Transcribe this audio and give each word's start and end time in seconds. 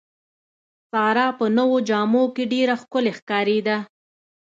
ساره 0.91 1.27
په 1.37 1.45
نوو 1.57 1.77
جامو 1.89 2.23
کې 2.35 2.43
ډېره 2.53 2.75
ښکلې 2.81 3.11
ښکارېده. 3.19 3.77